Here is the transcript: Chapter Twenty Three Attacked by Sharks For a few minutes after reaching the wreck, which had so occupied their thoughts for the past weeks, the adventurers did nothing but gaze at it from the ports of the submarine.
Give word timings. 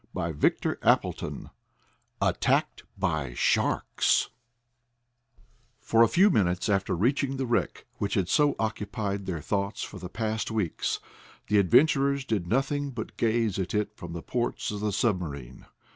Chapter 0.17 0.77
Twenty 0.81 1.11
Three 1.13 1.45
Attacked 2.23 2.85
by 2.97 3.35
Sharks 3.35 4.29
For 5.79 6.01
a 6.01 6.07
few 6.07 6.31
minutes 6.31 6.67
after 6.69 6.95
reaching 6.95 7.37
the 7.37 7.45
wreck, 7.45 7.85
which 7.99 8.15
had 8.15 8.27
so 8.27 8.55
occupied 8.57 9.27
their 9.27 9.41
thoughts 9.41 9.83
for 9.83 9.99
the 9.99 10.09
past 10.09 10.49
weeks, 10.49 10.99
the 11.49 11.59
adventurers 11.59 12.25
did 12.25 12.47
nothing 12.47 12.89
but 12.89 13.15
gaze 13.15 13.59
at 13.59 13.75
it 13.75 13.95
from 13.95 14.13
the 14.13 14.23
ports 14.23 14.71
of 14.71 14.79
the 14.79 14.91
submarine. 14.91 15.67